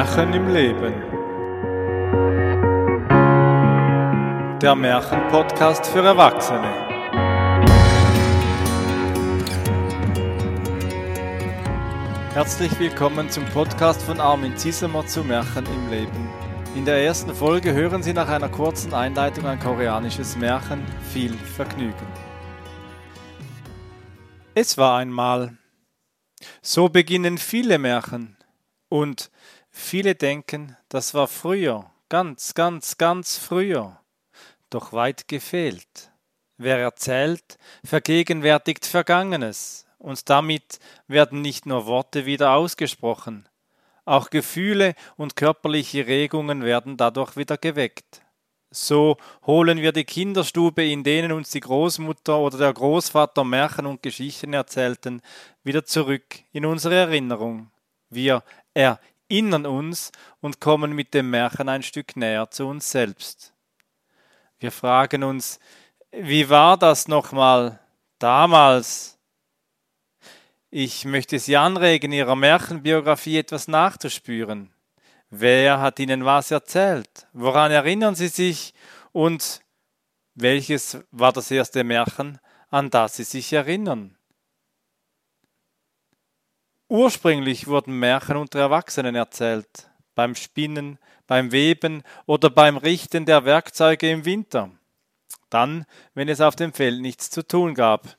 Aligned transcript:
Märchen 0.00 0.32
im 0.32 0.48
Leben. 0.48 0.94
Der 4.58 4.74
Märchenpodcast 4.74 5.88
für 5.88 5.98
Erwachsene. 5.98 6.72
Herzlich 12.32 12.78
willkommen 12.78 13.28
zum 13.28 13.44
Podcast 13.44 14.00
von 14.00 14.20
Armin 14.20 14.56
Ziesemer 14.56 15.06
zu 15.06 15.22
Märchen 15.22 15.66
im 15.66 15.90
Leben. 15.90 16.30
In 16.74 16.86
der 16.86 17.04
ersten 17.04 17.34
Folge 17.34 17.74
hören 17.74 18.02
Sie 18.02 18.14
nach 18.14 18.30
einer 18.30 18.48
kurzen 18.48 18.94
Einleitung 18.94 19.44
ein 19.44 19.60
koreanisches 19.60 20.34
Märchen 20.34 20.82
viel 21.12 21.34
Vergnügen. 21.34 22.06
Es 24.54 24.78
war 24.78 24.96
einmal. 24.96 25.58
So 26.62 26.88
beginnen 26.88 27.36
viele 27.36 27.78
Märchen. 27.78 28.38
Und 28.88 29.30
viele 29.80 30.14
denken, 30.14 30.76
das 30.88 31.14
war 31.14 31.28
früher, 31.28 31.90
ganz, 32.08 32.54
ganz, 32.54 32.98
ganz 32.98 33.38
früher. 33.38 34.00
Doch 34.70 34.92
weit 34.92 35.26
gefehlt. 35.28 36.12
Wer 36.56 36.78
erzählt, 36.78 37.58
vergegenwärtigt 37.84 38.86
Vergangenes, 38.86 39.86
und 39.98 40.30
damit 40.30 40.78
werden 41.08 41.42
nicht 41.42 41.66
nur 41.66 41.86
Worte 41.86 42.24
wieder 42.24 42.52
ausgesprochen, 42.52 43.48
auch 44.04 44.30
Gefühle 44.30 44.94
und 45.16 45.36
körperliche 45.36 46.06
Regungen 46.06 46.64
werden 46.64 46.96
dadurch 46.96 47.36
wieder 47.36 47.56
geweckt. 47.58 48.22
So 48.70 49.16
holen 49.46 49.78
wir 49.78 49.92
die 49.92 50.04
Kinderstube, 50.04 50.84
in 50.84 51.04
denen 51.04 51.32
uns 51.32 51.50
die 51.50 51.60
Großmutter 51.60 52.38
oder 52.38 52.56
der 52.56 52.72
Großvater 52.72 53.44
Märchen 53.44 53.86
und 53.86 54.02
Geschichten 54.02 54.52
erzählten, 54.52 55.22
wieder 55.64 55.84
zurück 55.84 56.40
in 56.52 56.64
unsere 56.64 56.94
Erinnerung. 56.94 57.70
Wir 58.08 58.42
erinnern 59.30 59.64
uns 59.64 60.10
und 60.40 60.60
kommen 60.60 60.92
mit 60.92 61.14
dem 61.14 61.30
Märchen 61.30 61.68
ein 61.68 61.84
Stück 61.84 62.16
näher 62.16 62.50
zu 62.50 62.66
uns 62.66 62.90
selbst. 62.90 63.54
Wir 64.58 64.72
fragen 64.72 65.22
uns, 65.22 65.60
wie 66.10 66.48
war 66.50 66.76
das 66.76 67.06
nochmal 67.06 67.78
damals? 68.18 69.18
Ich 70.70 71.04
möchte 71.04 71.38
Sie 71.38 71.56
anregen, 71.56 72.12
Ihrer 72.12 72.34
Märchenbiografie 72.34 73.38
etwas 73.38 73.68
nachzuspüren. 73.68 74.72
Wer 75.30 75.80
hat 75.80 76.00
Ihnen 76.00 76.24
was 76.24 76.50
erzählt? 76.50 77.28
Woran 77.32 77.70
erinnern 77.70 78.16
Sie 78.16 78.28
sich? 78.28 78.74
Und 79.12 79.62
welches 80.34 80.98
war 81.12 81.32
das 81.32 81.50
erste 81.52 81.84
Märchen, 81.84 82.40
an 82.68 82.90
das 82.90 83.16
Sie 83.16 83.24
sich 83.24 83.52
erinnern? 83.52 84.16
Ursprünglich 86.90 87.68
wurden 87.68 88.00
Märchen 88.00 88.36
unter 88.36 88.58
Erwachsenen 88.58 89.14
erzählt, 89.14 89.88
beim 90.16 90.34
Spinnen, 90.34 90.98
beim 91.28 91.52
Weben 91.52 92.02
oder 92.26 92.50
beim 92.50 92.76
Richten 92.76 93.26
der 93.26 93.44
Werkzeuge 93.44 94.10
im 94.10 94.24
Winter. 94.24 94.72
Dann, 95.50 95.86
wenn 96.14 96.28
es 96.28 96.40
auf 96.40 96.56
dem 96.56 96.72
Feld 96.72 97.00
nichts 97.00 97.30
zu 97.30 97.46
tun 97.46 97.74
gab. 97.74 98.16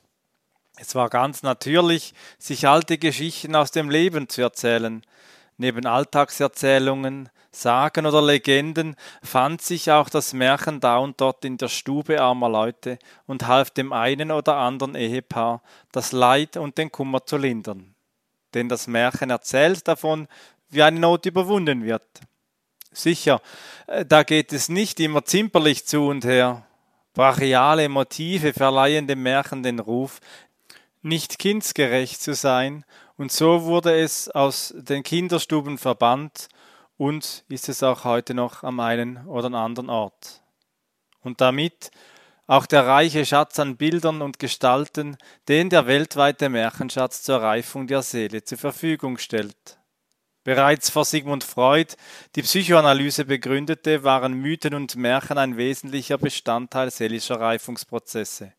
Es 0.78 0.96
war 0.96 1.10
ganz 1.10 1.44
natürlich, 1.44 2.14
sich 2.40 2.66
alte 2.66 2.98
Geschichten 2.98 3.58
aus 3.58 3.72
dem 3.72 3.90
Leben 3.90 4.30
zu 4.30 4.42
erzählen. 4.42 5.02
Neben 5.58 5.86
Alltagserzählungen, 5.86 7.28
Sagen 7.52 8.06
oder 8.06 8.22
Legenden 8.22 8.96
fand 9.22 9.62
sich 9.62 9.92
auch 9.92 10.08
das 10.08 10.32
Märchen 10.32 10.80
da 10.80 10.96
und 10.96 11.20
dort 11.20 11.44
in 11.44 11.58
der 11.58 11.68
Stube 11.68 12.22
armer 12.22 12.48
Leute 12.48 13.00
und 13.28 13.48
half 13.48 13.70
dem 13.70 13.92
einen 13.92 14.32
oder 14.32 14.56
anderen 14.56 14.96
Ehepaar, 14.96 15.62
das 15.92 16.14
Leid 16.14 16.56
und 16.56 16.78
den 16.78 16.90
Kummer 16.90 17.26
zu 17.26 17.36
lindern 17.36 17.94
denn 18.54 18.70
das 18.70 18.88
Märchen 18.88 19.30
erzählt 19.30 19.88
davon, 19.88 20.28
wie 20.70 20.84
eine 20.84 21.00
Not 21.00 21.26
überwunden 21.26 21.84
wird. 21.84 22.04
Sicher, 22.92 23.42
äh, 23.88 24.06
da 24.06 24.24
geht 24.24 24.54
es 24.54 24.70
nicht 24.70 25.00
immer 25.00 25.26
zimperlich 25.26 25.86
zu 25.86 26.08
und 26.08 26.26
her. 26.26 26.66
Brachiale 27.14 27.90
Motive 27.90 28.54
verleihen 28.54 29.08
dem 29.08 29.24
Märchen 29.24 29.64
den 29.64 29.80
Ruf, 29.80 30.20
nicht 31.02 31.40
kindsgerecht 31.40 32.22
zu 32.22 32.34
sein, 32.34 32.86
und 33.22 33.32
so 33.32 33.66
wurde 33.66 34.00
es 34.00 34.30
aus 34.30 34.74
den 34.76 35.04
Kinderstuben 35.04 35.78
verbannt 35.78 36.48
und 36.98 37.44
ist 37.50 37.70
es 37.70 37.84
auch 37.84 38.04
heute 38.04 38.34
noch 38.34 38.64
am 38.64 38.80
einen 38.80 39.28
oder 39.28 39.54
anderen 39.54 39.92
Ort. 39.92 40.42
Und 41.22 41.40
damit 41.40 41.92
auch 42.52 42.66
der 42.66 42.86
reiche 42.86 43.26
Schatz 43.26 43.60
an 43.60 43.78
Bildern 43.78 44.22
und 44.22 44.38
Gestalten, 44.38 45.16
den 45.48 45.70
der 45.70 45.88
weltweite 45.88 46.50
Märchenschatz 46.50 47.24
zur 47.24 47.38
Reifung 47.38 47.88
der 47.88 48.02
Seele 48.02 48.44
zur 48.44 48.58
Verfügung 48.58 49.18
stellt. 49.20 49.80
Bereits 50.44 50.90
vor 50.90 51.06
Sigmund 51.06 51.46
Freud 51.46 51.94
die 52.36 52.42
Psychoanalyse 52.42 53.24
begründete, 53.24 54.04
waren 54.04 54.34
Mythen 54.34 54.74
und 54.74 54.98
Märchen 54.98 55.38
ein 55.38 55.56
wesentlicher 55.56 56.18
Bestandteil 56.18 56.92
seelischer 56.92 57.40
Reifungsprozesse. 57.40 58.52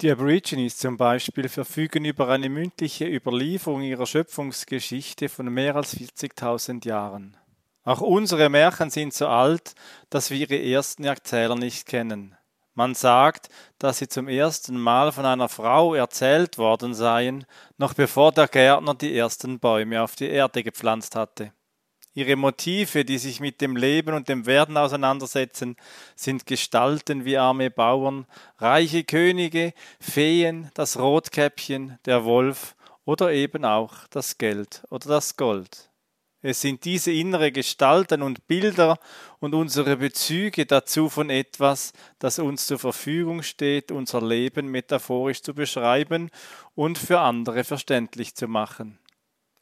Die 0.00 0.10
Aborigines 0.10 0.78
zum 0.78 0.96
Beispiel 0.96 1.50
verfügen 1.50 2.06
über 2.06 2.28
eine 2.30 2.48
mündliche 2.48 3.04
Überlieferung 3.04 3.82
ihrer 3.82 4.06
Schöpfungsgeschichte 4.06 5.28
von 5.28 5.52
mehr 5.52 5.76
als 5.76 5.94
40.000 5.94 6.86
Jahren. 6.88 7.36
Auch 7.84 8.00
unsere 8.00 8.48
Märchen 8.48 8.88
sind 8.88 9.12
so 9.12 9.28
alt, 9.28 9.74
dass 10.08 10.30
wir 10.30 10.38
ihre 10.38 10.56
ersten 10.56 11.04
Erzähler 11.04 11.56
nicht 11.56 11.84
kennen. 11.84 12.34
Man 12.74 12.94
sagt, 12.94 13.48
dass 13.78 13.98
sie 13.98 14.08
zum 14.08 14.28
ersten 14.28 14.78
Mal 14.78 15.12
von 15.12 15.26
einer 15.26 15.48
Frau 15.48 15.94
erzählt 15.94 16.56
worden 16.56 16.94
seien, 16.94 17.44
noch 17.78 17.94
bevor 17.94 18.32
der 18.32 18.48
Gärtner 18.48 18.94
die 18.94 19.16
ersten 19.16 19.58
Bäume 19.58 20.02
auf 20.02 20.16
die 20.16 20.28
Erde 20.28 20.62
gepflanzt 20.62 21.16
hatte. 21.16 21.52
Ihre 22.12 22.36
Motive, 22.36 23.04
die 23.04 23.18
sich 23.18 23.38
mit 23.40 23.60
dem 23.60 23.76
Leben 23.76 24.14
und 24.14 24.28
dem 24.28 24.46
Werden 24.46 24.76
auseinandersetzen, 24.76 25.76
sind 26.16 26.44
Gestalten 26.44 27.24
wie 27.24 27.38
arme 27.38 27.70
Bauern, 27.70 28.26
reiche 28.58 29.04
Könige, 29.04 29.72
Feen, 30.00 30.70
das 30.74 30.98
Rotkäppchen, 30.98 31.98
der 32.06 32.24
Wolf 32.24 32.74
oder 33.04 33.32
eben 33.32 33.64
auch 33.64 34.08
das 34.10 34.38
Geld 34.38 34.82
oder 34.90 35.08
das 35.08 35.36
Gold. 35.36 35.89
Es 36.42 36.62
sind 36.62 36.84
diese 36.86 37.12
innere 37.12 37.52
Gestalten 37.52 38.22
und 38.22 38.46
Bilder 38.46 38.98
und 39.40 39.54
unsere 39.54 39.98
Bezüge 39.98 40.64
dazu 40.64 41.10
von 41.10 41.28
etwas, 41.28 41.92
das 42.18 42.38
uns 42.38 42.66
zur 42.66 42.78
Verfügung 42.78 43.42
steht, 43.42 43.92
unser 43.92 44.22
Leben 44.22 44.68
metaphorisch 44.68 45.42
zu 45.42 45.54
beschreiben 45.54 46.30
und 46.74 46.96
für 46.96 47.20
andere 47.20 47.62
verständlich 47.64 48.34
zu 48.34 48.48
machen. 48.48 48.98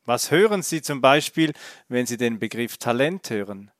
Was 0.04 0.30
hören 0.30 0.62
Sie 0.62 0.80
zum 0.80 1.00
Beispiel, 1.00 1.52
wenn 1.88 2.06
Sie 2.06 2.16
den 2.16 2.38
Begriff 2.38 2.78
Talent 2.78 3.28
hören? 3.28 3.72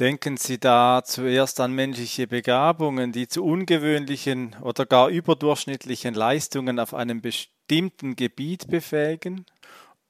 Denken 0.00 0.36
Sie 0.36 0.58
da 0.58 1.02
zuerst 1.04 1.60
an 1.60 1.72
menschliche 1.72 2.26
Begabungen, 2.26 3.12
die 3.12 3.28
zu 3.28 3.44
ungewöhnlichen 3.44 4.56
oder 4.62 4.86
gar 4.86 5.08
überdurchschnittlichen 5.08 6.14
Leistungen 6.14 6.80
auf 6.80 6.94
einem 6.94 7.20
bestimmten 7.20 8.16
Gebiet 8.16 8.66
befähigen? 8.68 9.46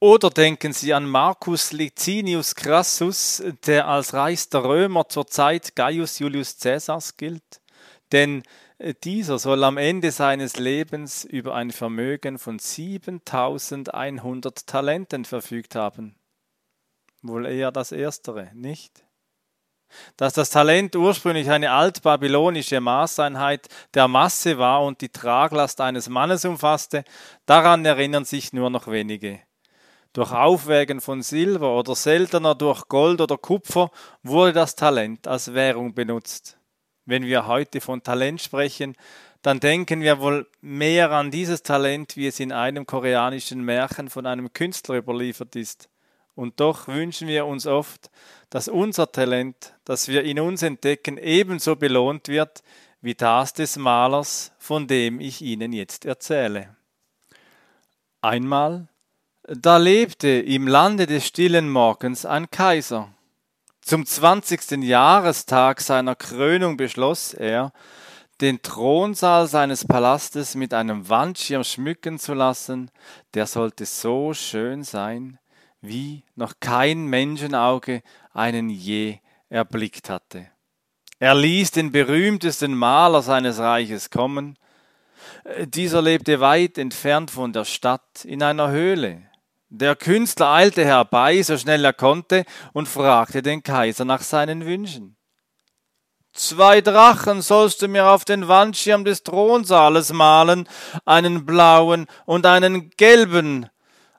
Oder 0.02 0.30
denken 0.30 0.72
Sie 0.72 0.94
an 0.94 1.06
Marcus 1.06 1.72
Licinius 1.72 2.54
Crassus, 2.54 3.42
der 3.66 3.86
als 3.86 4.14
reichster 4.14 4.64
Römer 4.64 5.06
zur 5.10 5.26
Zeit 5.26 5.76
Gaius 5.76 6.18
Julius 6.18 6.58
Caesars 6.58 7.18
gilt? 7.18 7.60
Denn 8.10 8.42
äh, 8.78 8.94
dieser 9.04 9.38
soll 9.38 9.62
am 9.62 9.76
Ende 9.76 10.10
seines 10.10 10.56
Lebens 10.56 11.24
über 11.24 11.54
ein 11.54 11.70
Vermögen 11.70 12.38
von 12.38 12.58
7100 12.58 14.66
Talenten 14.66 15.26
verfügt 15.26 15.74
haben. 15.74 16.14
Wohl 17.20 17.44
eher 17.44 17.70
das 17.70 17.92
Erstere, 17.92 18.50
nicht? 18.54 19.04
Dass 20.16 20.32
das 20.32 20.48
Talent 20.48 20.96
ursprünglich 20.96 21.50
eine 21.50 21.72
altbabylonische 21.72 22.80
Maßeinheit 22.80 23.68
der 23.92 24.08
Masse 24.08 24.56
war 24.56 24.82
und 24.82 25.02
die 25.02 25.10
Traglast 25.10 25.82
eines 25.82 26.08
Mannes 26.08 26.46
umfasste, 26.46 27.04
daran 27.44 27.84
erinnern 27.84 28.24
sich 28.24 28.54
nur 28.54 28.70
noch 28.70 28.86
wenige. 28.86 29.40
Durch 30.12 30.32
Aufwägen 30.32 31.00
von 31.00 31.22
Silber 31.22 31.78
oder 31.78 31.94
seltener 31.94 32.56
durch 32.56 32.88
Gold 32.88 33.20
oder 33.20 33.38
Kupfer 33.38 33.90
wurde 34.22 34.52
das 34.52 34.74
Talent 34.74 35.28
als 35.28 35.54
Währung 35.54 35.94
benutzt. 35.94 36.58
Wenn 37.04 37.24
wir 37.24 37.46
heute 37.46 37.80
von 37.80 38.02
Talent 38.02 38.40
sprechen, 38.40 38.96
dann 39.42 39.60
denken 39.60 40.02
wir 40.02 40.20
wohl 40.20 40.48
mehr 40.60 41.12
an 41.12 41.30
dieses 41.30 41.62
Talent, 41.62 42.16
wie 42.16 42.26
es 42.26 42.40
in 42.40 42.52
einem 42.52 42.86
koreanischen 42.86 43.64
Märchen 43.64 44.10
von 44.10 44.26
einem 44.26 44.52
Künstler 44.52 44.96
überliefert 44.96 45.54
ist. 45.54 45.88
Und 46.34 46.60
doch 46.60 46.88
wünschen 46.88 47.28
wir 47.28 47.46
uns 47.46 47.66
oft, 47.66 48.10
dass 48.50 48.68
unser 48.68 49.10
Talent, 49.10 49.74
das 49.84 50.08
wir 50.08 50.24
in 50.24 50.40
uns 50.40 50.62
entdecken, 50.62 51.18
ebenso 51.18 51.76
belohnt 51.76 52.28
wird 52.28 52.62
wie 53.00 53.14
das 53.14 53.54
des 53.54 53.76
Malers, 53.76 54.52
von 54.58 54.86
dem 54.86 55.20
ich 55.20 55.40
Ihnen 55.40 55.72
jetzt 55.72 56.04
erzähle. 56.04 56.76
Einmal 58.20 58.89
da 59.52 59.78
lebte 59.78 60.28
im 60.28 60.68
Lande 60.68 61.06
des 61.06 61.26
stillen 61.26 61.70
Morgens 61.70 62.24
ein 62.24 62.48
Kaiser. 62.50 63.08
Zum 63.80 64.06
zwanzigsten 64.06 64.80
Jahrestag 64.80 65.80
seiner 65.80 66.14
Krönung 66.14 66.76
beschloss 66.76 67.34
er, 67.34 67.72
den 68.40 68.62
Thronsaal 68.62 69.48
seines 69.48 69.84
Palastes 69.84 70.54
mit 70.54 70.72
einem 70.72 71.08
Wandschirm 71.08 71.64
schmücken 71.64 72.20
zu 72.20 72.32
lassen, 72.32 72.92
der 73.34 73.46
sollte 73.46 73.86
so 73.86 74.34
schön 74.34 74.84
sein, 74.84 75.40
wie 75.80 76.22
noch 76.36 76.54
kein 76.60 77.06
Menschenauge 77.06 78.02
einen 78.32 78.70
je 78.70 79.18
erblickt 79.48 80.10
hatte. 80.10 80.46
Er 81.18 81.34
ließ 81.34 81.72
den 81.72 81.90
berühmtesten 81.90 82.72
Maler 82.72 83.20
seines 83.20 83.58
Reiches 83.58 84.10
kommen. 84.10 84.56
Dieser 85.64 86.02
lebte 86.02 86.38
weit 86.38 86.78
entfernt 86.78 87.32
von 87.32 87.52
der 87.52 87.64
Stadt 87.64 88.24
in 88.24 88.44
einer 88.44 88.70
Höhle. 88.70 89.22
Der 89.72 89.94
Künstler 89.94 90.50
eilte 90.50 90.84
herbei, 90.84 91.40
so 91.42 91.56
schnell 91.56 91.84
er 91.84 91.92
konnte, 91.92 92.44
und 92.72 92.88
fragte 92.88 93.40
den 93.40 93.62
Kaiser 93.62 94.04
nach 94.04 94.22
seinen 94.22 94.66
Wünschen. 94.66 95.16
Zwei 96.32 96.80
Drachen 96.80 97.40
sollst 97.40 97.80
du 97.80 97.88
mir 97.88 98.08
auf 98.08 98.24
den 98.24 98.48
Wandschirm 98.48 99.04
des 99.04 99.22
Thronsaales 99.22 100.12
malen, 100.12 100.68
einen 101.04 101.46
blauen 101.46 102.06
und 102.26 102.46
einen 102.46 102.90
gelben, 102.90 103.68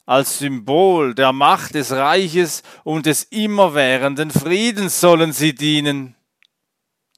als 0.05 0.39
Symbol 0.39 1.15
der 1.15 1.33
Macht 1.33 1.75
des 1.75 1.91
Reiches 1.91 2.63
und 2.83 3.05
des 3.05 3.23
immerwährenden 3.23 4.31
Friedens 4.31 4.99
sollen 5.01 5.33
sie 5.33 5.53
dienen. 5.53 6.15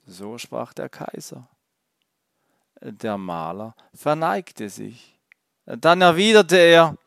So 0.05 0.39
sprach 0.39 0.73
der 0.73 0.89
Kaiser. 0.89 1.47
Der 2.81 3.17
Maler 3.17 3.75
verneigte 3.93 4.69
sich. 4.69 5.19
Dann 5.65 6.01
erwiderte 6.01 6.57
er, 6.57 6.97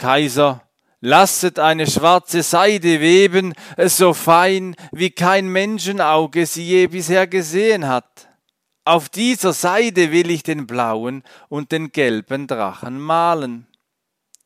Kaiser, 0.00 0.62
lasset 1.00 1.58
eine 1.58 1.86
schwarze 1.86 2.42
Seide 2.42 3.00
weben, 3.00 3.52
so 3.76 4.14
fein, 4.14 4.74
wie 4.92 5.10
kein 5.10 5.46
Menschenauge 5.46 6.46
sie 6.46 6.64
je 6.64 6.86
bisher 6.86 7.26
gesehen 7.26 7.86
hat. 7.86 8.28
Auf 8.86 9.10
dieser 9.10 9.52
Seide 9.52 10.10
will 10.10 10.30
ich 10.30 10.42
den 10.42 10.66
blauen 10.66 11.22
und 11.50 11.70
den 11.70 11.92
gelben 11.92 12.46
Drachen 12.46 12.98
malen. 12.98 13.66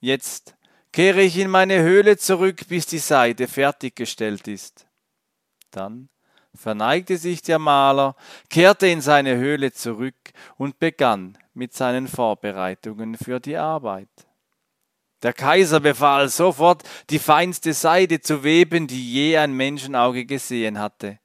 Jetzt 0.00 0.56
kehre 0.92 1.22
ich 1.22 1.38
in 1.38 1.48
meine 1.48 1.80
Höhle 1.82 2.16
zurück, 2.16 2.66
bis 2.68 2.86
die 2.86 2.98
Seide 2.98 3.46
fertiggestellt 3.46 4.48
ist. 4.48 4.86
Dann 5.70 6.08
verneigte 6.52 7.16
sich 7.16 7.42
der 7.42 7.60
Maler, 7.60 8.16
kehrte 8.50 8.88
in 8.88 9.00
seine 9.00 9.36
Höhle 9.36 9.72
zurück 9.72 10.32
und 10.56 10.80
begann 10.80 11.38
mit 11.54 11.74
seinen 11.74 12.08
Vorbereitungen 12.08 13.16
für 13.16 13.38
die 13.38 13.56
Arbeit. 13.56 14.08
Der 15.24 15.32
Kaiser 15.32 15.80
befahl 15.80 16.28
sofort, 16.28 16.82
die 17.08 17.18
feinste 17.18 17.72
Seide 17.72 18.20
zu 18.20 18.44
weben, 18.44 18.86
die 18.86 19.10
je 19.10 19.38
ein 19.38 19.54
Menschenauge 19.54 20.26
gesehen 20.26 20.78
hatte. 20.78 21.18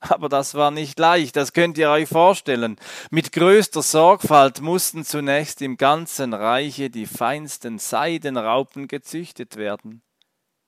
Aber 0.00 0.28
das 0.28 0.54
war 0.54 0.72
nicht 0.72 0.98
leicht, 0.98 1.36
das 1.36 1.52
könnt 1.52 1.78
ihr 1.78 1.88
euch 1.88 2.08
vorstellen. 2.08 2.76
Mit 3.10 3.30
größter 3.30 3.80
Sorgfalt 3.80 4.60
mussten 4.60 5.04
zunächst 5.04 5.62
im 5.62 5.76
ganzen 5.76 6.34
Reiche 6.34 6.90
die 6.90 7.06
feinsten 7.06 7.78
Seidenraupen 7.78 8.88
gezüchtet 8.88 9.54
werden. 9.54 10.02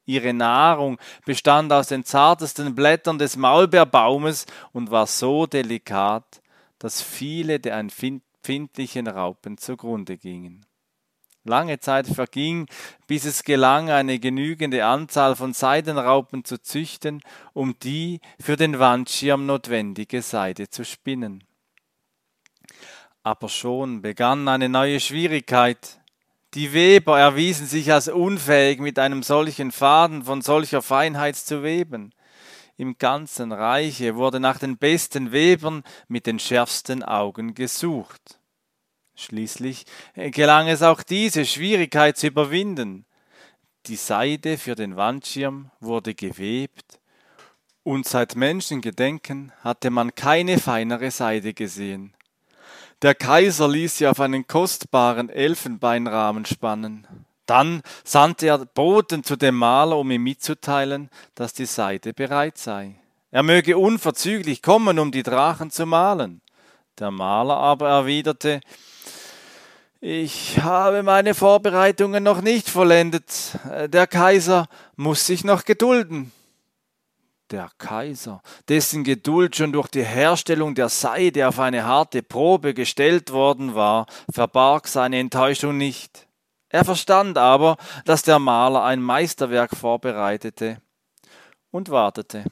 Ihre 0.05 0.33
Nahrung 0.33 0.99
bestand 1.25 1.73
aus 1.73 1.89
den 1.89 2.05
zartesten 2.05 2.77
Blättern 2.77 3.19
des 3.19 3.37
Maulbeerbaumes 3.37 4.47
und 4.73 4.93
war 4.93 5.09
so 5.09 5.47
delikat, 5.47 6.41
dass 6.79 7.03
viele 7.03 7.59
der 7.59 7.79
empfindlichen 7.79 9.09
Raupen 9.09 9.59
zugrunde 9.59 10.17
gingen. 10.17 10.65
Lange 11.47 11.81
Zeit 11.81 12.07
verging, 12.07 12.67
bis 13.07 13.25
es 13.25 13.43
gelang, 13.43 13.91
eine 13.91 14.19
genügende 14.19 14.85
Anzahl 14.85 15.37
von 15.37 15.53
Seidenraupen 15.53 16.45
zu 16.45 16.61
züchten, 16.61 17.23
um 17.53 17.79
die 17.81 18.21
für 18.41 18.57
den 18.57 18.79
Wandschirm 18.79 19.47
notwendige 19.47 20.23
Seide 20.23 20.69
zu 20.69 20.85
spinnen. 20.85 21.45
Aber 23.23 23.49
schon 23.49 24.03
begann 24.03 24.47
eine 24.49 24.69
neue 24.69 25.01
Schwierigkeit. 25.01 26.01
Die 26.55 26.73
Weber 26.73 27.19
erwiesen 27.19 27.67
sich 27.67 27.93
als 27.93 28.09
unfähig, 28.09 28.79
mit 28.81 28.99
einem 28.99 29.23
solchen 29.23 29.73
Faden 29.73 30.23
von 30.23 30.43
solcher 30.43 30.81
Feinheit 30.81 31.37
zu 31.37 31.63
weben. 31.63 32.13
Im 32.79 32.99
ganzen 32.99 33.53
Reiche 33.53 34.17
wurde 34.17 34.39
nach 34.39 34.59
den 34.59 34.77
besten 34.77 35.33
Webern 35.33 35.83
mit 36.09 36.27
den 36.27 36.39
schärfsten 36.39 37.03
Augen 37.03 37.55
gesucht. 37.55 38.39
Schließlich 39.17 39.87
gelang 40.15 40.69
es 40.69 40.83
auch 40.83 41.03
diese 41.03 41.47
Schwierigkeit 41.47 42.17
zu 42.17 42.29
überwinden. 42.29 43.07
Die 43.87 43.97
Seide 43.97 44.59
für 44.59 44.75
den 44.75 44.97
Wandschirm 44.97 45.71
wurde 45.81 46.15
gewebt, 46.15 47.01
und 47.83 48.07
seit 48.07 48.35
Menschengedenken 48.35 49.53
hatte 49.63 49.91
man 49.91 50.15
keine 50.15 50.59
feinere 50.59 51.13
Seide 51.13 51.55
gesehen. 51.55 52.15
Der 53.03 53.15
Kaiser 53.15 53.69
ließ 53.69 53.99
sie 53.99 54.09
auf 54.09 54.21
einen 54.21 54.47
kostbaren 54.47 55.29
Elfenbeinrahmen 55.29 56.47
spannen. 56.47 57.07
Dann 57.47 57.83
sandte 58.03 58.49
er 58.49 58.59
Boten 58.67 59.23
zu 59.23 59.37
dem 59.37 59.55
Maler, 59.57 59.99
um 59.99 60.11
ihm 60.11 60.25
mitzuteilen, 60.25 61.11
dass 61.37 61.53
die 61.53 61.67
Seide 61.67 62.13
bereit 62.13 62.59
sei. 62.59 62.97
Er 63.31 63.45
möge 63.45 63.79
unverzüglich 63.79 64.63
kommen, 64.63 64.99
um 64.99 65.13
die 65.13 65.23
Drachen 65.23 65.71
zu 65.71 65.87
malen. 65.87 66.41
Der 66.99 67.11
Maler 67.11 67.57
aber 67.57 67.89
erwiderte, 67.91 68.61
ich 70.01 70.61
habe 70.61 71.03
meine 71.03 71.35
Vorbereitungen 71.35 72.23
noch 72.23 72.41
nicht 72.41 72.71
vollendet. 72.71 73.59
Der 73.89 74.07
Kaiser 74.07 74.69
muss 74.95 75.27
sich 75.27 75.45
noch 75.45 75.65
gedulden. 75.65 76.33
Der 77.51 77.71
Kaiser, 77.79 78.43
dessen 78.69 79.05
Geduld 79.05 79.57
schon 79.57 79.73
durch 79.73 79.89
die 79.89 80.05
Herstellung 80.05 80.75
der 80.75 80.89
Seide 80.89 81.47
auf 81.49 81.59
eine 81.59 81.85
harte 81.85 82.23
Probe 82.23 82.73
gestellt 82.73 83.31
worden 83.31 83.75
war, 83.75 84.07
verbarg 84.33 84.89
seine 84.89 85.19
Enttäuschung 85.19 85.77
nicht. 85.77 86.27
Er 86.71 86.85
verstand 86.85 87.37
aber, 87.37 87.77
dass 88.05 88.23
der 88.23 88.39
Maler 88.39 88.85
ein 88.85 89.01
Meisterwerk 89.01 89.77
vorbereitete 89.77 90.79
und 91.71 91.91
wartete. 91.91 92.45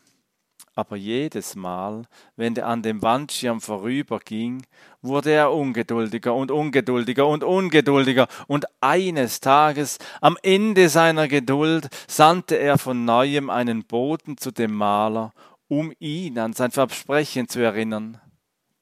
Aber 0.77 0.97
jedes 0.97 1.55
Mal, 1.55 2.03
wenn 2.35 2.57
er 2.57 2.67
an 2.67 2.83
dem 2.83 3.01
Wandschirm 3.01 3.61
vorüberging, 3.61 4.67
wurde 5.03 5.31
er 5.31 5.53
ungeduldiger 5.53 6.35
und 6.35 6.51
ungeduldiger 6.51 7.27
und 7.29 7.45
ungeduldiger, 7.45 8.27
und 8.49 8.67
eines 8.81 9.39
Tages, 9.39 9.99
am 10.21 10.37
Ende 10.43 10.89
seiner 10.89 11.29
Geduld, 11.29 11.89
sandte 12.09 12.57
er 12.57 12.77
von 12.77 13.05
neuem 13.05 13.51
einen 13.51 13.85
Boten 13.85 14.37
zu 14.37 14.51
dem 14.51 14.75
Maler, 14.75 15.33
um 15.69 15.93
ihn 16.01 16.39
an 16.41 16.55
sein 16.55 16.73
Versprechen 16.73 17.49
zu 17.49 17.61
erinnern. 17.61 18.21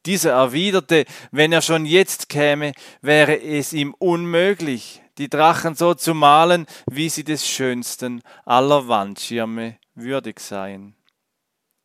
Dieser 0.06 0.32
erwiderte, 0.32 1.04
wenn 1.30 1.52
er 1.52 1.62
schon 1.62 1.84
jetzt 1.84 2.30
käme, 2.30 2.72
wäre 3.02 3.40
es 3.40 3.74
ihm 3.74 3.94
unmöglich, 3.98 5.02
die 5.18 5.28
Drachen 5.28 5.74
so 5.74 5.92
zu 5.92 6.14
malen, 6.14 6.66
wie 6.90 7.10
sie 7.10 7.22
des 7.22 7.46
schönsten 7.46 8.22
aller 8.46 8.88
Wandschirme 8.88 9.76
würdig 9.94 10.40
seien. 10.40 10.96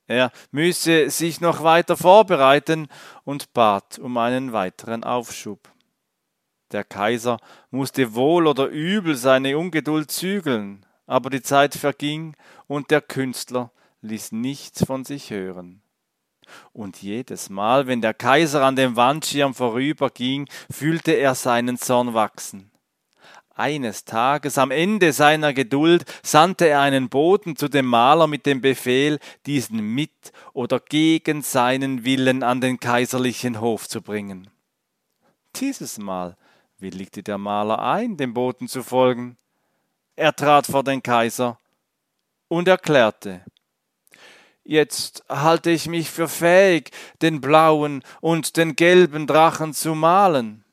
Er 0.07 0.31
müsse 0.51 1.09
sich 1.09 1.41
noch 1.41 1.63
weiter 1.63 1.97
vorbereiten 1.97 2.87
und 3.25 3.53
bat 3.53 3.99
um 3.99 4.17
einen 4.17 4.53
weiteren 4.53 5.03
Aufschub. 5.03 5.69
Der 6.71 6.83
Kaiser 6.83 7.39
musste 7.71 8.15
wohl 8.15 8.47
oder 8.47 8.67
übel 8.67 9.15
seine 9.15 9.57
Ungeduld 9.57 10.09
zügeln, 10.11 10.85
aber 11.05 11.29
die 11.29 11.41
Zeit 11.41 11.75
verging 11.75 12.35
und 12.67 12.91
der 12.91 13.01
Künstler 13.01 13.71
ließ 14.01 14.31
nichts 14.31 14.85
von 14.85 15.05
sich 15.05 15.29
hören. 15.31 15.81
Und 16.71 17.01
jedes 17.01 17.49
Mal, 17.49 17.87
wenn 17.87 18.01
der 18.01 18.13
Kaiser 18.13 18.63
an 18.63 18.75
dem 18.75 18.95
Wandschirm 18.95 19.53
vorüberging, 19.53 20.47
fühlte 20.71 21.11
er 21.11 21.35
seinen 21.35 21.77
Zorn 21.77 22.13
wachsen. 22.13 22.71
Eines 23.57 24.05
Tages, 24.05 24.59
am 24.59 24.69
Ende 24.69 25.13
seiner 25.13 25.51
Geduld, 25.51 26.05
sandte 26.21 26.67
er 26.67 26.81
einen 26.81 27.09
Boten 27.09 27.55
zu 27.55 27.67
dem 27.67 27.87
Maler 27.87 28.27
mit 28.27 28.45
dem 28.45 28.61
Befehl, 28.61 29.17
diesen 29.47 29.79
mit 29.79 30.31
oder 30.53 30.79
gegen 30.79 31.41
seinen 31.41 32.05
Willen 32.05 32.43
an 32.43 32.61
den 32.61 32.79
kaiserlichen 32.79 33.59
Hof 33.59 33.89
zu 33.89 34.03
bringen. 34.03 34.47
Dieses 35.55 35.97
Mal 35.97 36.37
willigte 36.77 37.23
der 37.23 37.39
Maler 37.39 37.81
ein, 37.81 38.15
dem 38.15 38.35
Boten 38.35 38.67
zu 38.67 38.83
folgen. 38.83 39.37
Er 40.15 40.35
trat 40.35 40.67
vor 40.67 40.83
den 40.83 41.01
Kaiser 41.01 41.57
und 42.49 42.67
erklärte, 42.67 43.43
Jetzt 44.63 45.23
halte 45.29 45.71
ich 45.71 45.87
mich 45.87 46.11
für 46.11 46.27
fähig, 46.27 46.91
den 47.23 47.41
blauen 47.41 48.03
und 48.21 48.55
den 48.55 48.75
gelben 48.75 49.25
Drachen 49.25 49.73
zu 49.73 49.95
malen. 49.95 50.63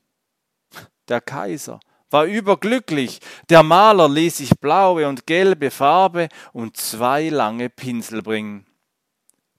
Der 1.07 1.21
Kaiser 1.21 1.79
war 2.09 2.25
überglücklich. 2.25 3.19
Der 3.49 3.63
Maler 3.63 4.09
ließ 4.09 4.37
sich 4.37 4.51
blaue 4.59 5.07
und 5.07 5.27
gelbe 5.27 5.71
Farbe 5.71 6.29
und 6.53 6.77
zwei 6.77 7.29
lange 7.29 7.69
Pinsel 7.69 8.21
bringen. 8.21 8.65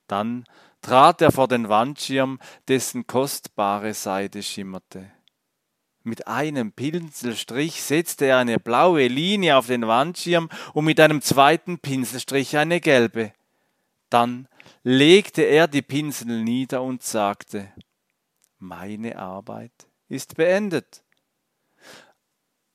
Dann 0.07 0.45
trat 0.81 1.21
er 1.21 1.31
vor 1.31 1.47
den 1.47 1.69
Wandschirm, 1.69 2.39
dessen 2.67 3.07
kostbare 3.07 3.93
Seide 3.93 4.41
schimmerte. 4.41 5.11
Mit 6.03 6.27
einem 6.27 6.71
Pinselstrich 6.71 7.83
setzte 7.83 8.27
er 8.27 8.37
eine 8.37 8.59
blaue 8.59 9.07
Linie 9.07 9.57
auf 9.57 9.67
den 9.67 9.85
Wandschirm 9.87 10.49
und 10.73 10.85
mit 10.85 11.01
einem 11.01 11.21
zweiten 11.21 11.79
Pinselstrich 11.79 12.55
eine 12.55 12.79
gelbe. 12.79 13.33
Dann 14.09 14.47
legte 14.83 15.41
er 15.41 15.67
die 15.67 15.81
Pinsel 15.81 16.43
nieder 16.43 16.81
und 16.81 17.03
sagte 17.03 17.73
Meine 18.57 19.19
Arbeit 19.19 19.73
ist 20.07 20.37
beendet. 20.37 21.03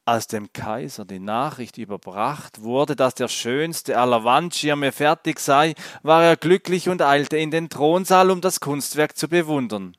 Als 0.05 0.27
dem 0.27 0.53
Kaiser 0.53 1.05
die 1.05 1.21
Nachricht 1.21 1.79
überbracht 1.79 2.63
wurde, 2.63 2.97
dass 2.97 3.15
der 3.15 3.29
schönste 3.29 3.97
aller 3.99 4.25
Wandschirme 4.25 4.91
fertig 4.91 5.39
sei, 5.39 5.75
war 6.03 6.25
er 6.25 6.37
glücklich 6.37 6.89
und 6.89 7.03
eilte 7.03 7.37
in 7.37 7.53
den 7.53 7.71
Thronsaal, 7.71 8.33
um 8.33 8.41
das 8.41 8.59
Kunstwerk 8.59 9.17
zu 9.17 9.29
bewundern. 9.29 9.97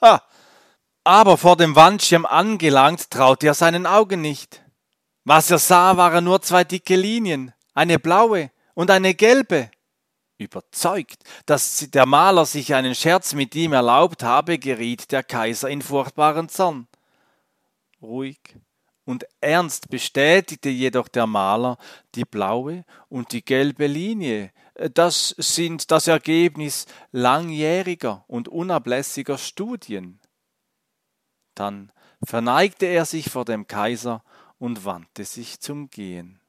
Ha! 0.00 0.22
Aber 1.02 1.36
vor 1.38 1.56
dem 1.56 1.74
Wandschirm 1.74 2.24
angelangt, 2.24 3.10
traute 3.10 3.48
er 3.48 3.54
seinen 3.54 3.84
Augen 3.84 4.20
nicht. 4.20 4.62
Was 5.24 5.50
er 5.50 5.58
sah, 5.58 5.96
waren 5.96 6.24
nur 6.24 6.40
zwei 6.42 6.62
dicke 6.62 6.94
Linien, 6.94 7.52
eine 7.74 7.98
blaue 7.98 8.52
und 8.74 8.92
eine 8.92 9.14
gelbe. 9.14 9.72
Überzeugt, 10.38 11.24
dass 11.46 11.86
der 11.90 12.06
Maler 12.06 12.46
sich 12.46 12.74
einen 12.74 12.94
Scherz 12.94 13.34
mit 13.34 13.56
ihm 13.56 13.72
erlaubt 13.72 14.22
habe, 14.22 14.58
geriet 14.58 15.10
der 15.10 15.24
Kaiser 15.24 15.68
in 15.68 15.82
furchtbaren 15.82 16.48
Zorn. 16.48 16.86
Ruhig 18.00 18.38
und 19.10 19.26
ernst 19.40 19.90
bestätigte 19.90 20.68
jedoch 20.68 21.08
der 21.08 21.26
Maler, 21.26 21.78
die 22.14 22.24
blaue 22.24 22.84
und 23.08 23.32
die 23.32 23.44
gelbe 23.44 23.88
Linie, 23.88 24.52
das 24.94 25.34
sind 25.36 25.90
das 25.90 26.06
Ergebnis 26.06 26.86
langjähriger 27.10 28.24
und 28.28 28.46
unablässiger 28.46 29.36
Studien. 29.36 30.20
Dann 31.56 31.90
verneigte 32.24 32.86
er 32.86 33.04
sich 33.04 33.30
vor 33.30 33.44
dem 33.44 33.66
Kaiser 33.66 34.22
und 34.58 34.84
wandte 34.84 35.24
sich 35.24 35.58
zum 35.58 35.90
Gehen. 35.90 36.39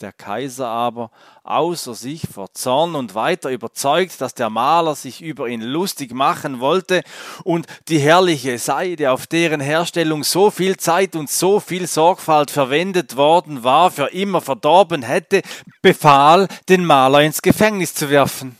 Der 0.00 0.12
Kaiser 0.12 0.68
aber, 0.68 1.10
außer 1.42 1.92
sich 1.92 2.22
vor 2.32 2.54
Zorn 2.54 2.94
und 2.94 3.16
weiter 3.16 3.50
überzeugt, 3.50 4.20
dass 4.20 4.32
der 4.32 4.48
Maler 4.48 4.94
sich 4.94 5.20
über 5.20 5.48
ihn 5.48 5.60
lustig 5.60 6.12
machen 6.12 6.60
wollte 6.60 7.02
und 7.42 7.66
die 7.88 7.98
herrliche 7.98 8.58
Seide, 8.58 9.10
auf 9.10 9.26
deren 9.26 9.60
Herstellung 9.60 10.22
so 10.22 10.52
viel 10.52 10.76
Zeit 10.76 11.16
und 11.16 11.28
so 11.28 11.58
viel 11.58 11.88
Sorgfalt 11.88 12.52
verwendet 12.52 13.16
worden 13.16 13.64
war, 13.64 13.90
für 13.90 14.12
immer 14.12 14.40
verdorben 14.40 15.02
hätte, 15.02 15.42
befahl, 15.82 16.46
den 16.68 16.84
Maler 16.84 17.22
ins 17.22 17.42
Gefängnis 17.42 17.92
zu 17.92 18.08
werfen. 18.08 18.56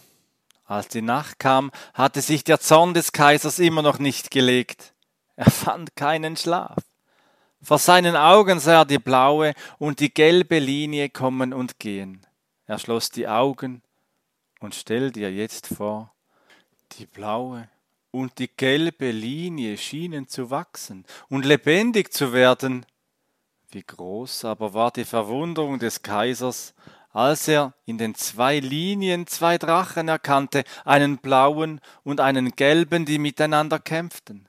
Als 0.65 0.89
die 0.89 1.03
Nacht 1.03 1.39
kam, 1.39 1.71
hatte 1.95 2.21
sich 2.21 2.43
der 2.43 2.59
Zorn 2.59 2.95
des 2.95 3.13
Kaisers 3.13 3.61
immer 3.61 3.83
noch 3.83 4.01
nicht 4.01 4.33
gelegt. 4.33 4.93
Er 5.37 5.53
fand 5.53 5.95
keinen 5.95 6.37
Schlaf. 6.37 6.88
Vor 7.61 7.79
seinen 7.79 8.17
Augen 8.17 8.61
sah 8.61 8.81
er 8.81 8.85
die 8.85 8.99
blaue 8.99 9.55
und 9.79 10.01
die 10.01 10.15
gelbe 10.15 10.59
Linie 10.59 11.09
kommen 11.09 11.53
und 11.53 11.79
gehen. 11.79 12.25
Er 12.67 12.79
schloss 12.79 13.11
die 13.11 13.27
Augen 13.27 13.83
und 14.61 14.75
stell 14.75 15.11
dir 15.11 15.33
jetzt 15.33 15.67
vor, 15.67 16.13
die 16.93 17.07
blaue 17.07 17.69
und 18.11 18.39
die 18.39 18.49
gelbe 18.49 19.11
Linie 19.11 19.77
schienen 19.77 20.29
zu 20.29 20.51
wachsen 20.51 21.05
und 21.29 21.45
lebendig 21.45 22.13
zu 22.13 22.33
werden. 22.33 22.87
Wie 23.71 23.83
groß 23.83 24.45
aber 24.45 24.73
war 24.73 24.91
die 24.91 25.05
Verwunderung 25.05 25.79
des 25.79 26.03
Kaisers, 26.03 26.75
als 27.11 27.49
er 27.49 27.75
in 27.85 27.99
den 27.99 28.15
zwei 28.15 28.61
Linien 28.61 29.27
zwei 29.27 29.59
Drachen 29.59 30.09
erkannte, 30.09 30.65
einen 30.85 31.19
blauen 31.19 31.81
und 32.05 32.21
einen 32.21 32.53
gelben, 32.53 33.05
die 33.05 33.19
miteinander 33.19 33.79
kämpften. 33.79 34.49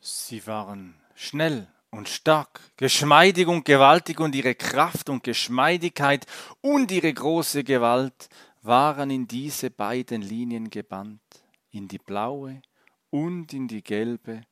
Sie 0.00 0.46
waren 0.46 0.94
schnell 1.14 1.68
und 1.90 2.08
stark, 2.08 2.60
geschmeidig 2.76 3.48
und 3.48 3.64
gewaltig, 3.64 4.20
und 4.20 4.34
ihre 4.34 4.54
Kraft 4.54 5.10
und 5.10 5.24
Geschmeidigkeit 5.24 6.26
und 6.60 6.90
ihre 6.90 7.12
große 7.12 7.64
Gewalt 7.64 8.28
waren 8.62 9.10
in 9.10 9.26
diese 9.26 9.70
beiden 9.70 10.22
Linien 10.22 10.70
gebannt, 10.70 11.22
in 11.70 11.88
die 11.88 11.98
blaue 11.98 12.62
und 13.10 13.52
in 13.52 13.68
die 13.68 13.82
gelbe, 13.82 14.42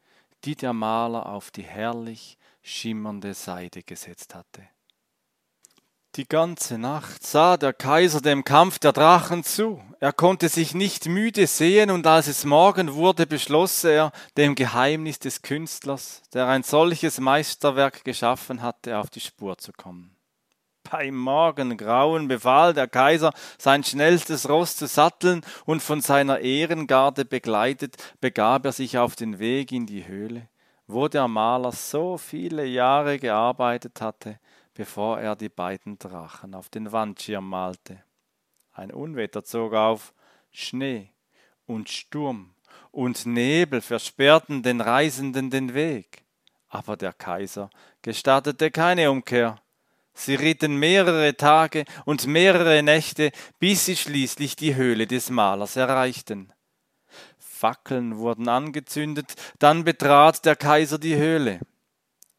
die 0.45 0.57
der 0.57 0.73
Maler 0.73 1.26
auf 1.26 1.50
die 1.50 1.62
herrlich 1.62 2.38
schimmernde 2.62 3.35
Seide 3.35 3.83
gesetzt 3.83 4.35
hatte. 4.35 4.68
Die 6.16 6.26
ganze 6.26 6.78
Nacht 6.78 7.24
sah 7.24 7.56
der 7.56 7.72
Kaiser 7.72 8.20
dem 8.20 8.42
Kampf 8.42 8.78
der 8.78 8.92
Drachen 8.92 9.44
zu. 9.44 9.80
Er 10.00 10.12
konnte 10.12 10.48
sich 10.48 10.74
nicht 10.74 11.06
müde 11.06 11.46
sehen, 11.46 11.90
und 11.90 12.06
als 12.06 12.28
es 12.28 12.44
Morgen 12.44 12.94
wurde, 12.94 13.26
beschloss 13.26 13.84
er, 13.84 14.10
dem 14.36 14.54
Geheimnis 14.54 15.18
des 15.18 15.42
Künstlers, 15.42 16.22
der 16.32 16.48
ein 16.48 16.62
solches 16.62 17.20
Meisterwerk 17.20 18.04
geschaffen 18.04 18.62
hatte, 18.62 18.98
auf 18.98 19.10
die 19.10 19.20
Spur 19.20 19.58
zu 19.58 19.72
kommen. 19.72 20.16
Beim 20.90 21.14
Morgengrauen 21.14 22.26
befahl 22.26 22.72
der 22.72 22.88
Kaiser, 22.88 23.32
sein 23.58 23.84
schnellstes 23.84 24.48
Ross 24.48 24.76
zu 24.76 24.86
satteln, 24.86 25.42
und 25.66 25.82
von 25.82 26.00
seiner 26.00 26.40
Ehrengarde 26.40 27.26
begleitet, 27.26 27.96
begab 28.20 28.64
er 28.64 28.72
sich 28.72 28.98
auf 28.98 29.14
den 29.14 29.38
Weg 29.38 29.70
in 29.70 29.86
die 29.86 30.08
Höhle, 30.08 30.48
wo 30.86 31.06
der 31.06 31.28
Maler 31.28 31.72
so 31.72 32.16
viele 32.16 32.64
Jahre 32.64 33.18
gearbeitet 33.18 34.00
hatte, 34.00 34.40
bevor 34.78 35.18
er 35.18 35.35
die 35.35 35.49
beiden 35.49 35.99
Drachen 35.99 36.54
auf 36.54 36.68
den 36.68 36.92
Wandschirm 36.92 37.49
malte. 37.49 38.00
Ein 38.73 38.92
Unwetter 38.92 39.42
zog 39.42 39.75
auf, 39.75 40.14
Schnee 40.52 41.11
und 41.66 41.90
Sturm 41.90 42.54
und 42.92 43.26
Nebel 43.26 43.80
versperrten 43.80 44.62
den 44.62 44.80
Reisenden 44.80 45.50
den 45.50 45.75
Weg. 45.75 46.23
Aber 46.68 46.97
der 46.97 47.12
Kaiser 47.12 47.70
gestattete 48.02 48.70
keine 48.70 49.11
Umkehr. 49.11 49.61
Sie 50.14 50.37
ritten 50.37 50.76
mehrere 50.76 51.37
Tage 51.37 51.85
und 52.04 52.28
mehrere 52.28 52.80
Nächte, 52.85 53.32
bis 53.58 53.87
sie 53.87 53.97
schließlich 53.97 54.54
die 54.54 54.76
Höhle 54.76 55.08
des 55.08 55.28
Malers 55.28 55.75
erreichten. 55.75 56.52
Fackeln 57.40 58.18
wurden 58.18 58.49
angezündet, 58.49 59.35
dann 59.58 59.82
betrat 59.82 60.44
der 60.44 60.54
Kaiser 60.54 61.00
die 61.00 61.16
Höhle. 61.16 61.58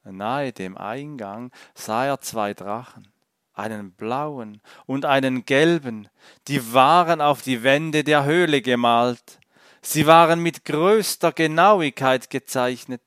Nahe 0.03 0.53
dem 0.53 0.77
Eingang 0.77 1.51
sah 1.75 2.05
er 2.05 2.21
zwei 2.21 2.53
Drachen, 2.53 3.07
einen 3.53 3.91
blauen 3.91 4.61
und 4.85 5.05
einen 5.05 5.45
gelben, 5.45 6.07
die 6.47 6.73
waren 6.73 7.21
auf 7.21 7.41
die 7.41 7.63
Wände 7.63 8.03
der 8.03 8.23
Höhle 8.23 8.61
gemalt. 8.61 9.39
Sie 9.81 10.07
waren 10.07 10.41
mit 10.41 10.65
größter 10.65 11.31
Genauigkeit 11.31 12.29
gezeichnet. 12.29 13.01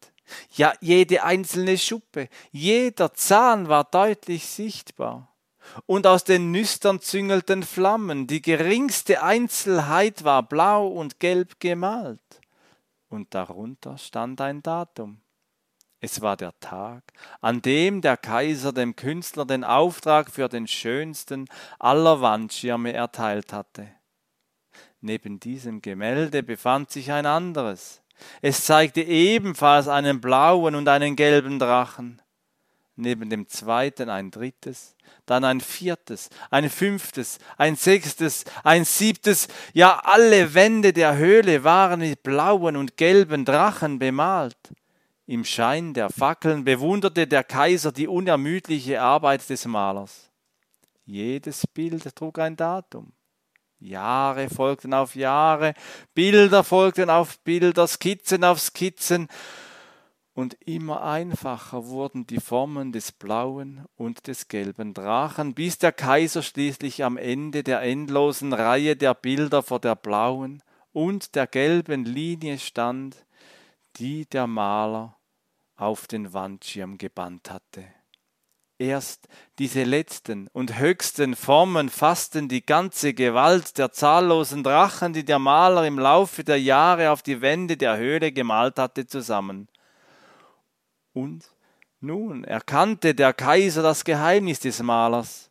Ja, 0.54 0.72
jede 0.80 1.24
einzelne 1.24 1.76
Schuppe, 1.76 2.28
jeder 2.50 3.12
Zahn 3.12 3.68
war 3.68 3.84
deutlich 3.84 4.46
sichtbar. 4.46 5.28
Und 5.86 6.06
aus 6.06 6.24
den 6.24 6.50
Nüstern 6.50 7.00
züngelten 7.00 7.62
Flammen, 7.62 8.26
die 8.26 8.42
geringste 8.42 9.22
Einzelheit 9.22 10.24
war 10.24 10.42
blau 10.42 10.88
und 10.88 11.20
gelb 11.20 11.60
gemalt. 11.60 12.20
Und 13.08 13.34
darunter 13.34 13.98
stand 13.98 14.40
ein 14.40 14.62
Datum. 14.62 15.20
Es 16.04 16.20
war 16.20 16.36
der 16.36 16.52
Tag, 16.58 17.04
an 17.40 17.62
dem 17.62 18.00
der 18.00 18.16
Kaiser 18.16 18.72
dem 18.72 18.96
Künstler 18.96 19.44
den 19.44 19.62
Auftrag 19.62 20.32
für 20.32 20.48
den 20.48 20.66
schönsten 20.66 21.46
aller 21.78 22.20
Wandschirme 22.20 22.92
erteilt 22.92 23.52
hatte. 23.52 23.86
Neben 25.00 25.38
diesem 25.38 25.80
Gemälde 25.80 26.42
befand 26.42 26.90
sich 26.90 27.12
ein 27.12 27.24
anderes. 27.24 28.02
Es 28.40 28.64
zeigte 28.64 29.00
ebenfalls 29.00 29.86
einen 29.86 30.20
blauen 30.20 30.74
und 30.74 30.88
einen 30.88 31.14
gelben 31.14 31.60
Drachen. 31.60 32.20
Neben 32.96 33.30
dem 33.30 33.48
zweiten 33.48 34.10
ein 34.10 34.32
drittes, 34.32 34.96
dann 35.24 35.44
ein 35.44 35.60
viertes, 35.60 36.30
ein 36.50 36.68
fünftes, 36.68 37.38
ein 37.58 37.76
sechstes, 37.76 38.44
ein 38.64 38.84
siebtes, 38.84 39.46
ja 39.72 40.00
alle 40.00 40.52
Wände 40.54 40.92
der 40.92 41.16
Höhle 41.16 41.62
waren 41.62 42.00
mit 42.00 42.24
blauen 42.24 42.76
und 42.76 42.96
gelben 42.96 43.44
Drachen 43.44 44.00
bemalt. 44.00 44.58
Im 45.26 45.44
Schein 45.44 45.94
der 45.94 46.10
Fackeln 46.10 46.64
bewunderte 46.64 47.26
der 47.26 47.44
Kaiser 47.44 47.92
die 47.92 48.08
unermüdliche 48.08 49.00
Arbeit 49.00 49.48
des 49.48 49.66
Malers. 49.66 50.30
Jedes 51.04 51.66
Bild 51.66 52.14
trug 52.16 52.38
ein 52.38 52.56
Datum. 52.56 53.12
Jahre 53.78 54.48
folgten 54.48 54.94
auf 54.94 55.14
Jahre, 55.14 55.74
Bilder 56.14 56.62
folgten 56.64 57.10
auf 57.10 57.38
Bilder, 57.40 57.86
Skizzen 57.86 58.44
auf 58.44 58.60
Skizzen, 58.60 59.28
und 60.34 60.56
immer 60.64 61.02
einfacher 61.02 61.86
wurden 61.86 62.26
die 62.26 62.40
Formen 62.40 62.90
des 62.90 63.12
blauen 63.12 63.84
und 63.96 64.26
des 64.28 64.48
gelben 64.48 64.94
Drachen, 64.94 65.54
bis 65.54 65.76
der 65.76 65.92
Kaiser 65.92 66.42
schließlich 66.42 67.04
am 67.04 67.18
Ende 67.18 67.62
der 67.62 67.82
endlosen 67.82 68.54
Reihe 68.54 68.96
der 68.96 69.12
Bilder 69.12 69.62
vor 69.62 69.78
der 69.78 69.94
blauen 69.94 70.62
und 70.92 71.34
der 71.34 71.46
gelben 71.46 72.06
Linie 72.06 72.58
stand, 72.58 73.26
die 73.96 74.26
der 74.26 74.46
Maler 74.46 75.16
auf 75.76 76.06
den 76.06 76.32
Wandschirm 76.32 76.98
gebannt 76.98 77.50
hatte. 77.50 77.84
Erst 78.78 79.28
diese 79.58 79.84
letzten 79.84 80.48
und 80.48 80.78
höchsten 80.78 81.36
Formen 81.36 81.88
fassten 81.88 82.48
die 82.48 82.66
ganze 82.66 83.14
Gewalt 83.14 83.78
der 83.78 83.92
zahllosen 83.92 84.64
Drachen, 84.64 85.12
die 85.12 85.24
der 85.24 85.38
Maler 85.38 85.86
im 85.86 85.98
Laufe 85.98 86.42
der 86.42 86.60
Jahre 86.60 87.10
auf 87.10 87.22
die 87.22 87.40
Wände 87.40 87.76
der 87.76 87.96
Höhle 87.96 88.32
gemalt 88.32 88.78
hatte, 88.78 89.06
zusammen. 89.06 89.68
Und 91.12 91.48
nun 92.00 92.42
erkannte 92.42 93.14
der 93.14 93.32
Kaiser 93.32 93.82
das 93.82 94.04
Geheimnis 94.04 94.58
des 94.58 94.82
Malers. 94.82 95.50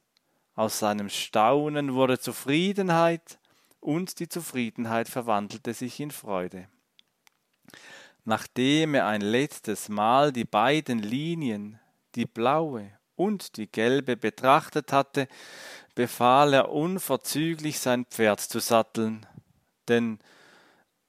Aus 0.56 0.80
seinem 0.80 1.08
Staunen 1.08 1.94
wurde 1.94 2.20
Zufriedenheit, 2.20 3.40
und 3.80 4.20
die 4.20 4.28
Zufriedenheit 4.28 5.08
verwandelte 5.08 5.74
sich 5.74 6.00
in 6.00 6.12
Freude 6.12 6.68
nachdem 8.24 8.96
er 8.96 9.08
ein 9.08 9.22
letztes 9.22 9.90
Mal 9.90 10.32
die 10.32 10.46
beiden 10.46 11.00
Linien, 11.00 11.80
die 12.16 12.26
blaue 12.26 12.92
und 13.16 13.58
die 13.58 13.72
gelbe 13.72 14.18
betrachtet 14.18 14.92
hatte, 14.92 15.28
befahl 15.96 16.54
er 16.54 16.70
unverzüglich 16.72 17.80
sein 17.80 18.06
Pferd 18.06 18.40
zu 18.40 18.60
satteln, 18.60 19.26
denn 19.88 20.20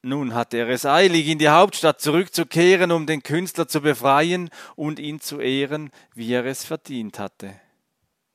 nun 0.05 0.35
hatte 0.35 0.57
er 0.57 0.69
es 0.69 0.85
eilig, 0.85 1.29
in 1.29 1.39
die 1.39 1.49
Hauptstadt 1.49 2.01
zurückzukehren, 2.01 2.91
um 2.91 3.07
den 3.07 3.23
Künstler 3.23 3.69
zu 3.69 3.81
befreien 3.81 4.51
und 4.75 4.99
ihn 4.99 5.21
zu 5.21 5.39
ehren, 5.39 5.91
wie 6.15 6.33
er 6.33 6.45
es 6.45 6.65
verdient 6.65 7.21
hatte. 7.21 7.55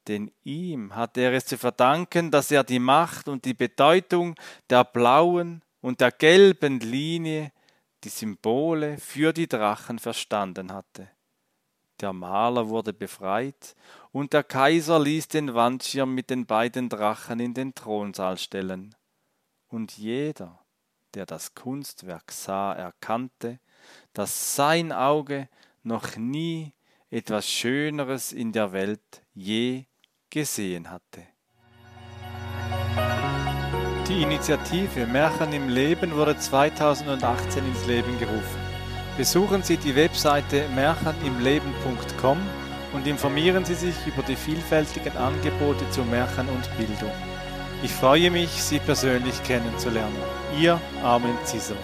Denn 0.08 0.32
ihm 0.46 0.96
hatte 0.96 1.20
er 1.20 1.34
es 1.34 1.46
zu 1.46 1.58
verdanken, 1.58 2.32
dass 2.32 2.52
er 2.52 2.64
die 2.64 2.80
Macht 2.80 3.28
und 3.28 3.44
die 3.44 3.54
Bedeutung 3.54 4.36
der 4.70 4.86
blauen 4.86 5.62
und 5.82 6.00
der 6.00 6.14
gelben 6.14 6.80
Linie, 6.80 7.52
die 8.04 8.10
Symbole 8.10 8.98
für 8.98 9.34
die 9.34 9.48
Drachen 9.48 10.00
verstanden 10.00 10.72
hatte. 10.72 11.10
Der 12.00 12.14
Maler 12.14 12.70
wurde 12.70 12.94
befreit, 12.94 13.76
und 14.12 14.34
der 14.34 14.44
Kaiser 14.44 15.00
ließ 15.00 15.30
den 15.30 15.56
Wandschirm 15.56 16.14
mit 16.14 16.30
den 16.30 16.46
beiden 16.46 16.90
Drachen 16.90 17.40
in 17.40 17.54
den 17.54 17.74
Thronsaal 17.74 18.38
stellen. 18.38 18.96
Und 19.68 19.98
jeder, 19.98 20.64
der 21.16 21.26
das 21.26 21.56
Kunstwerk 21.56 22.32
sah, 22.32 22.74
erkannte, 22.74 23.60
dass 24.14 24.56
sein 24.56 24.92
Auge 24.92 25.50
noch 25.84 26.18
nie 26.18 26.74
etwas 27.10 27.50
Schöneres 27.50 28.32
in 28.32 28.52
der 28.52 28.72
Welt 28.74 29.24
je 29.34 29.86
gesehen 30.30 30.90
hatte. 30.90 31.26
Die 34.10 34.22
Initiative 34.22 35.06
Märchen 35.06 35.52
im 35.52 35.68
Leben 35.68 36.16
wurde 36.16 36.38
2018 36.38 37.66
ins 37.68 37.86
Leben 37.88 38.18
gerufen. 38.18 38.60
Besuchen 39.18 39.64
Sie 39.64 39.76
die 39.76 39.98
Webseite 39.98 40.64
märchenimleben.com 40.76 42.38
und 42.94 43.06
informieren 43.06 43.66
Sie 43.66 43.74
sich 43.74 43.96
über 44.06 44.24
die 44.24 44.38
vielfältigen 44.38 45.18
Angebote 45.18 45.90
zu 45.90 46.04
Märchen 46.04 46.48
und 46.48 46.78
Bildung. 46.78 47.12
Ich 47.84 47.92
freue 47.92 48.32
mich, 48.32 48.50
Sie 48.50 48.80
persönlich 48.80 49.44
kennenzulernen. 49.44 50.16
Ihr 50.58 50.80
Armin 51.04 51.36
Zisser. 51.44 51.76